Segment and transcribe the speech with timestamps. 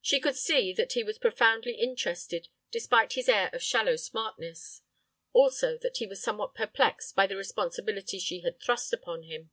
[0.00, 4.82] She could see that he was profoundly interested despite his air of shallow smartness.
[5.32, 9.50] Also that he was somewhat perplexed by the responsibility she had thrust upon him.